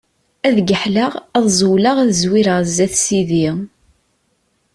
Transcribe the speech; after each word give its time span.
Ad 0.47 0.57
geḥleɣ, 0.69 1.11
ad 1.37 1.45
ẓewleɣ 1.59 1.95
ad 2.03 2.11
zwireɣ 2.21 2.57
sdat 2.69 2.93
Sidi. 3.05 3.47